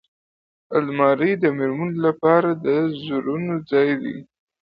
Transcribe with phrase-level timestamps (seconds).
[0.77, 2.67] الماري د مېرمنو لپاره د
[3.01, 4.17] زرونو ځای دی